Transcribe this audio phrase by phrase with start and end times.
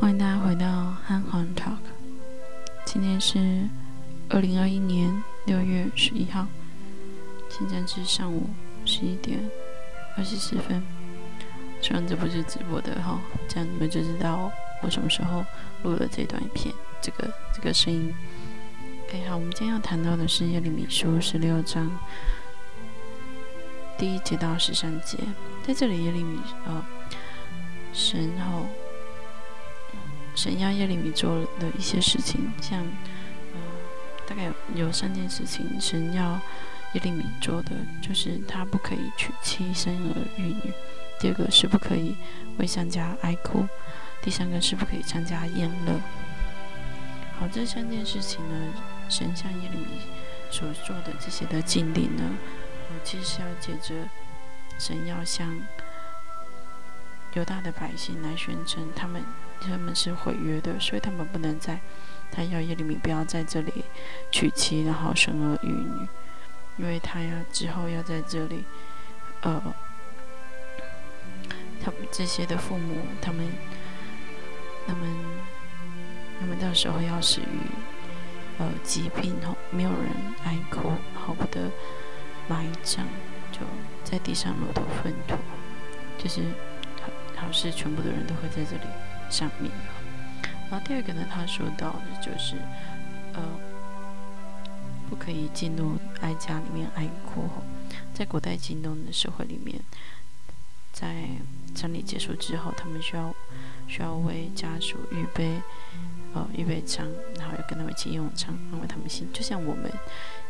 [0.00, 1.76] 欢迎大家回到憨黄 Talk。
[2.86, 3.68] 今天是
[4.28, 6.46] 二零二一年六月十一号，
[7.50, 8.48] 现在是上午
[8.84, 9.40] 十一点
[10.16, 10.80] 二十四分。
[11.82, 15.44] 虽然这不是直播的哈，这样你们就知道我什么时候
[15.82, 16.72] 录了这段影片，
[17.02, 18.14] 这个这个声音。
[19.08, 21.90] OK，好，我们今天要谈到的是耶利米书十六章
[23.98, 25.18] 第一节到十三节，
[25.66, 26.86] 在这里耶利米呃
[27.92, 28.64] 神后。
[30.38, 33.58] 神要耶利米做的一些事情，像，呃，
[34.24, 36.40] 大概有有三件事情，神要
[36.92, 40.72] 耶利米做的，就是他不可以娶妻生儿育女；
[41.18, 42.16] 第二个是不可以
[42.56, 43.66] 为商家哀哭；
[44.22, 46.00] 第三个是不可以参加宴乐。
[47.40, 48.74] 好，这三件事情呢，
[49.08, 50.02] 神向耶利米
[50.52, 52.22] 所做的这些的禁令呢，
[52.90, 54.08] 呃，其实是要借着
[54.78, 55.52] 神要向
[57.32, 59.24] 犹大的百姓来宣称他们。
[59.60, 61.78] 他们是毁约的，所以他们不能在
[62.30, 63.84] 他要耶利米不要在这里
[64.30, 66.08] 娶妻，然后生儿育女，
[66.76, 68.64] 因为他要之后要在这里，
[69.42, 69.62] 呃，
[71.82, 73.48] 他们这些的父母，他们，
[74.86, 75.08] 他们，
[76.40, 77.44] 他们到时候要死于
[78.58, 80.10] 呃疾病后，没有人
[80.44, 81.70] 哀哭，好不得
[82.48, 83.04] 埋葬，
[83.50, 83.60] 就
[84.04, 85.36] 在地上落土粪土，
[86.16, 86.42] 就是
[87.00, 88.84] 好好事，全部的人都会在这里。
[89.30, 89.70] 上面，
[90.70, 92.56] 然后第二个呢，他说到的就是，
[93.34, 93.42] 呃，
[95.08, 97.48] 不可以进入哀家里面哀哭。
[98.14, 99.80] 在古代京东的社会里面，
[100.92, 101.28] 在
[101.74, 103.34] 葬礼结束之后，他们需要
[103.86, 105.62] 需要为家属预备
[106.34, 107.06] 呃预备餐，
[107.36, 109.90] 然后要跟他们一起用餐，安慰他们心，就像我们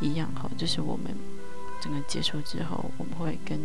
[0.00, 1.12] 一样哈，就是我们
[1.80, 3.60] 整个结束之后，我们会跟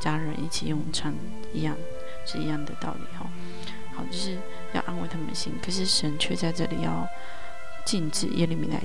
[0.00, 1.14] 家人一起用餐
[1.54, 1.74] 一样，
[2.26, 3.26] 是一样的道理哈。
[3.94, 4.38] 好就是
[4.72, 7.08] 要安慰他们的心，可是神却在这里要
[7.84, 8.80] 禁止耶利米来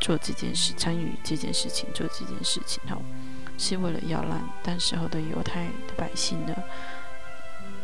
[0.00, 3.02] 做这件事，参与这件事情，做这件事情，后
[3.58, 6.54] 是为了要让当时候的犹太的百姓呢，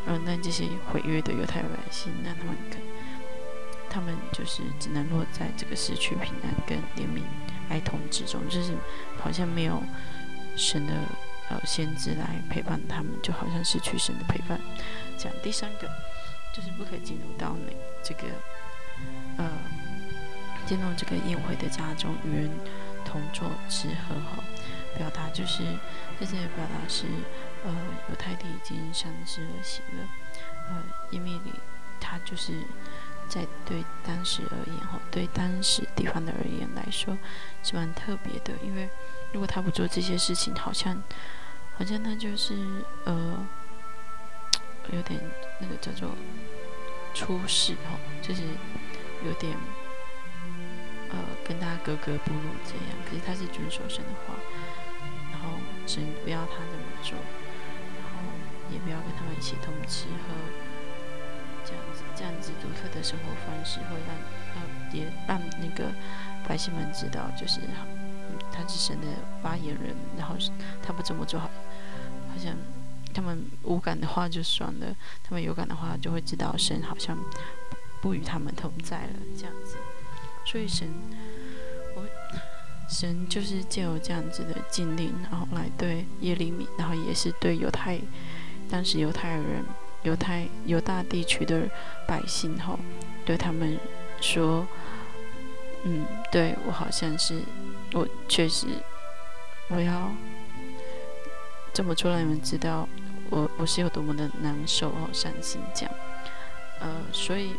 [0.07, 2.81] 呃，那这些毁约的犹太百姓，让他们跟
[3.91, 7.23] 他们就是只能落在这个失去平安跟怜悯
[7.69, 8.75] 哀痛之中，就是
[9.19, 9.83] 好像没有
[10.57, 10.95] 神的
[11.49, 14.61] 呃先知来陪伴他们，就好像失去神的陪伴。
[15.19, 15.89] 这样第三个。
[16.55, 18.23] 就是不可以进入到那这个
[19.37, 19.47] 呃，
[20.65, 22.51] 进入这个宴会的家中与人
[23.05, 24.43] 同坐吃喝哈。
[24.97, 25.63] 表达就是
[26.19, 27.05] 这里表达是
[27.63, 27.71] 呃，
[28.09, 30.09] 犹太地已经伤之而喜了。
[30.71, 31.53] 呃，因为你
[32.01, 32.55] 他就是
[33.29, 37.17] 在对当时而言哈，对当时地方的而言来说
[37.63, 38.53] 是蛮特别的。
[38.65, 38.89] 因为
[39.33, 41.03] 如果他不做这些事情，好像
[41.77, 42.55] 好像他就是
[43.05, 43.47] 呃，
[44.93, 45.21] 有点
[45.61, 46.11] 那个叫做。
[47.17, 48.43] 出世吼，就是
[49.25, 49.57] 有点
[51.09, 51.17] 呃
[51.49, 52.93] 跟大家格格不入这样。
[53.09, 54.35] 可是他是遵守神的话，
[55.33, 55.49] 然后
[55.87, 57.17] 神不要他这么做，
[57.97, 58.21] 然后
[58.71, 60.35] 也不要跟他们一起同吃喝，
[61.67, 64.17] 这样子这样子独特的生活方式会让
[64.55, 64.63] 呃
[64.93, 65.93] 也让那个
[66.47, 67.61] 百姓们知道，就是
[68.53, 69.07] 他是神的
[69.43, 70.37] 发言人，然后
[70.83, 71.51] 他不这么做好，
[72.33, 72.57] 好像。
[73.15, 74.95] 他们无感的话就算了，
[75.25, 77.17] 他们有感的话就会知道神好像
[78.03, 79.79] 不与他们同在了这样子。
[80.45, 80.87] 所以神，
[81.95, 82.05] 我
[82.91, 87.99] 神就是借由这样子的禁令，然后来对耶利米，然后也是对犹太
[88.69, 89.65] 当时犹太人、
[90.07, 91.69] 犹太犹大地区的
[92.07, 92.79] 百姓，吼，
[93.25, 93.77] 对他们
[94.21, 94.65] 说
[95.83, 97.43] ：“嗯，对我好像是
[97.93, 98.69] 我确实
[99.69, 100.13] 我要
[101.75, 102.89] 这么做，让你们知道。”
[103.29, 105.93] 我我是有多么的难受和，伤心这样，
[106.79, 107.51] 呃，所以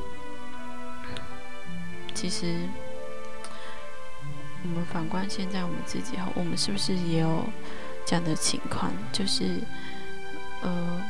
[2.13, 2.69] 其实
[4.63, 7.43] 我们反观现在我们自己哈，我们是不是也有
[8.05, 8.93] 这样的情况？
[9.11, 9.59] 就是
[10.61, 11.03] 呃，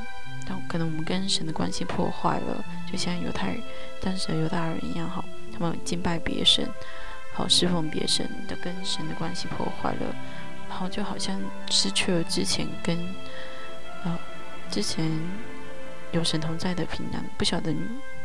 [0.67, 3.61] 可能我们跟神的关系破坏了，就像犹太人
[4.01, 6.67] 当时犹太人一样哈，他们敬拜别神，
[7.33, 10.15] 好侍奉别神的，跟神的关系破坏了，
[10.69, 12.97] 然后就好像失去了之前跟
[14.03, 14.17] 呃。
[14.69, 15.09] 之前
[16.11, 17.73] 有神同在的平安，不晓得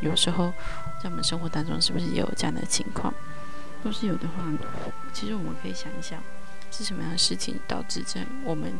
[0.00, 0.52] 有时候
[1.00, 3.14] 在我们生活当中是不是也有这样的情况？
[3.84, 4.42] 若是有的话，
[5.12, 6.20] 其实我们可以想一想，
[6.72, 8.72] 是什么样的事情导致这我们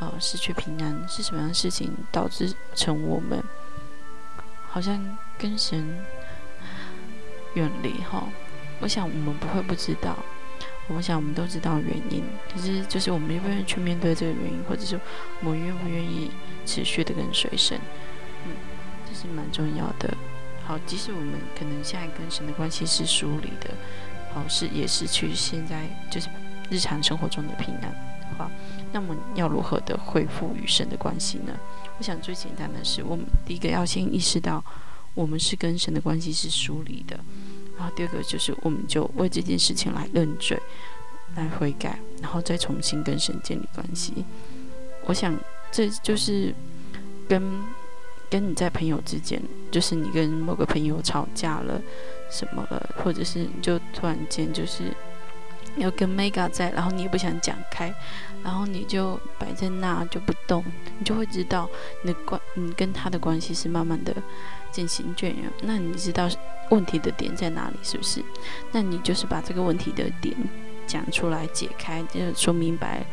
[0.00, 1.08] 呃失去平安？
[1.08, 3.42] 是什么样的事情导致成我们
[4.68, 5.98] 好像跟神
[7.54, 7.94] 远离？
[8.02, 8.24] 哈，
[8.80, 10.16] 我想我们不会不知道。
[10.88, 12.22] 我想我们都知道原因，
[12.54, 14.96] 可是就是我们愿不愿意去面对这个原因，或者是
[15.40, 16.30] 我们愿不愿意
[16.64, 17.76] 持续的跟随神，
[18.44, 18.52] 嗯，
[19.04, 20.16] 这是蛮重要的
[20.64, 23.74] 好，即使我们可能现在跟神的关系是疏离的，
[24.32, 26.28] 好是也失去现在就是
[26.70, 27.92] 日常生活中的平安，
[28.38, 28.48] 好，
[28.96, 31.52] 那么要如何的恢复与神的关系呢？
[31.98, 34.64] 我想最简单的是，我们第一个要先意识到
[35.12, 37.20] 我们是跟神的关系是疏离的，
[37.76, 40.58] 然后第二个就是我们就为这件事情来认罪、
[41.34, 44.24] 来悔改，然后再重新跟神建立关系。
[45.04, 45.38] 我想
[45.70, 46.54] 这就是
[47.28, 47.42] 跟。
[48.28, 49.40] 跟你在朋友之间，
[49.70, 51.80] 就是你跟某个朋友吵架了
[52.28, 54.92] 什么了，或者是你就突然间就是
[55.76, 57.94] 要跟 Mega 在，然后你也不想讲开，
[58.42, 60.64] 然后你就摆在那就不动，
[60.98, 61.68] 你就会知道
[62.02, 64.14] 你的关，你跟他的关系是慢慢的
[64.70, 65.50] 渐行渐远。
[65.62, 66.28] 那你知道
[66.70, 68.22] 问题的点在哪里，是不是？
[68.72, 70.34] 那你就是把这个问题的点
[70.86, 73.04] 讲出来，解开，就说明白，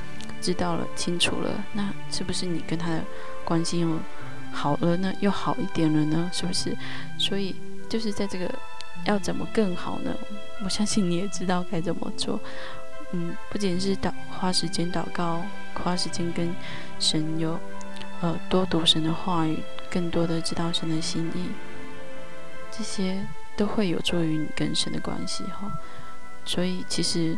[0.41, 3.03] 知道了，清楚了，那是不是你跟他的
[3.43, 3.97] 关系又？
[4.55, 6.77] 好了呢，又好一点了呢，是不是？
[7.17, 7.55] 所以
[7.89, 8.47] 就是在这个
[9.05, 10.15] 要怎么更好呢？
[10.63, 12.39] 我相信你也知道该怎么做。
[13.11, 15.43] 嗯，不仅是祷花时间祷告，
[15.75, 16.55] 花时间跟
[16.99, 17.59] 神有
[18.21, 19.59] 呃多读神的话语，
[19.89, 21.49] 更多的知道神的心意，
[22.71, 25.71] 这些都会有助于你跟神的关系哈。
[26.45, 27.37] 所以其实，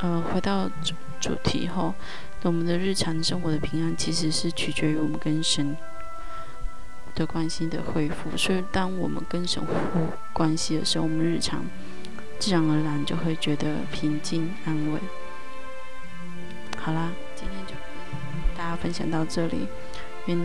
[0.00, 1.94] 嗯，回到主主题哈。
[2.42, 5.76] 我们的日常生活的平安，其实是取决于我们跟神
[7.16, 8.36] 的关系的恢复。
[8.36, 9.74] 所以，当我们跟神互
[10.32, 11.64] 关系的时候，我们日常
[12.38, 15.00] 自然而然就会觉得平静安慰。
[16.78, 19.66] 好啦，今天就跟大家分享到这里。
[20.26, 20.38] 愿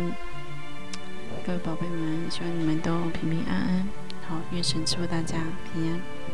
[1.45, 3.87] 各位宝贝们，希望你们都平平安安。
[4.27, 5.37] 好，愿神祝福大家
[5.73, 6.30] 平安。